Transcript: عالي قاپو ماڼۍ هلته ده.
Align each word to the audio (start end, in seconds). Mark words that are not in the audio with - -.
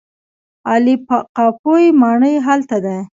عالي 0.69 0.95
قاپو 1.35 1.75
ماڼۍ 2.01 2.35
هلته 2.45 2.77
ده. 2.85 2.97